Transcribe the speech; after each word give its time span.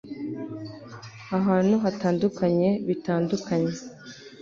ahantu 1.37 1.75
hatandukanyebitandukanye 1.83 3.73